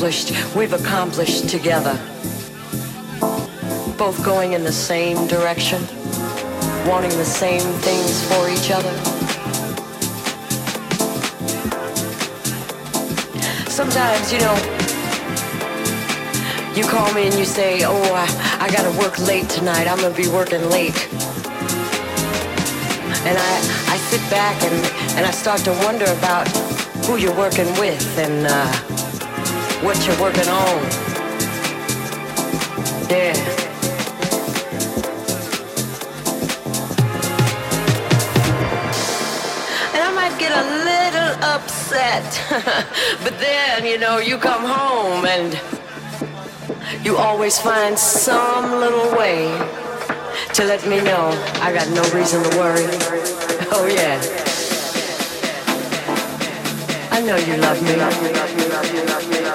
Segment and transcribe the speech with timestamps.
[0.00, 1.94] Accomplished, we've accomplished together.
[3.98, 5.82] Both going in the same direction,
[6.86, 8.94] wanting the same things for each other.
[13.68, 14.69] Sometimes, you know,
[16.80, 18.26] you call me and you say, oh, I,
[18.58, 20.96] I gotta work late tonight, I'm gonna be working late.
[23.28, 23.52] And I,
[23.92, 26.48] I sit back and, and I start to wonder about
[27.04, 28.72] who you're working with and uh,
[29.84, 30.80] what you're working on.
[33.10, 33.36] Yeah.
[39.92, 42.24] And I might get a little upset,
[43.22, 45.79] but then, you know, you come home and
[47.10, 49.48] you always find some little way
[50.54, 52.86] to let me know I got no reason to worry.
[53.72, 54.20] Oh, yeah.
[57.10, 59.49] I know you love me.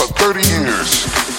[0.00, 1.29] For 30 years.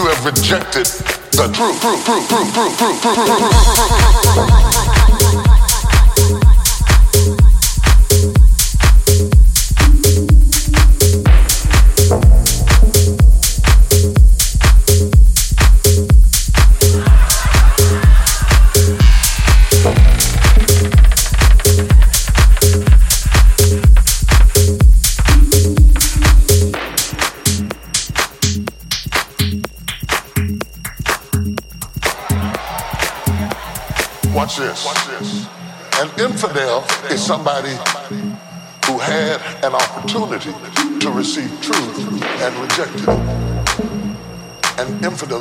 [0.00, 0.86] You have rejected
[1.32, 1.80] the truth.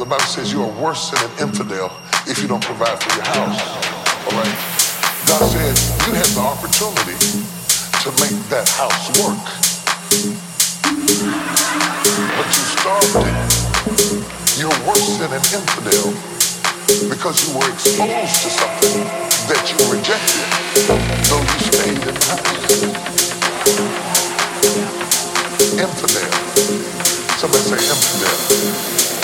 [0.10, 1.91] Bible says you are worse than an infidel
[2.26, 3.62] if you don't provide for your house.
[4.26, 4.57] All right?
[5.30, 5.78] God said
[6.10, 7.14] you had the opportunity
[8.01, 9.38] to make that house work.
[12.26, 13.38] But you starved it.
[14.57, 16.10] You're worse than an infidel
[17.05, 19.05] because you were exposed to something
[19.45, 20.41] that you rejected,
[21.30, 22.66] though you stayed in the house.
[25.78, 26.34] Infidel.
[27.38, 29.09] Somebody say infidel.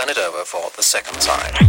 [0.00, 1.59] turn it over for the second side.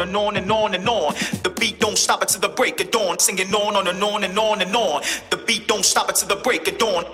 [0.00, 1.14] On, and on and on and on.
[1.42, 4.38] The beat don't stop until the break of dawn, singing on, on and on and
[4.38, 5.02] on and on.
[5.30, 7.04] The beat don't stop until the break of dawn.